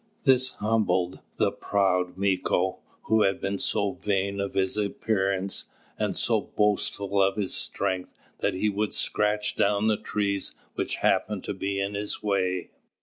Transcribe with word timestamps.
This 0.23 0.55
humbled 0.55 1.19
the 1.35 1.51
proud 1.51 2.17
Mīko, 2.17 2.79
who 3.03 3.21
had 3.21 3.39
been 3.39 3.59
so 3.59 3.91
vain 4.01 4.39
of 4.39 4.55
his 4.55 4.75
appearance, 4.75 5.65
and 5.99 6.17
so 6.17 6.41
boastful 6.41 7.21
of 7.21 7.35
his 7.35 7.53
strength, 7.55 8.09
that 8.39 8.55
he 8.55 8.67
would 8.67 8.95
scratch 8.95 9.55
down 9.55 9.85
the 9.85 9.97
trees 9.97 10.55
which 10.73 10.95
happened 11.05 11.43
to 11.43 11.53
be 11.53 11.79
in 11.79 11.93
his 11.93 12.23
way. 12.23 12.71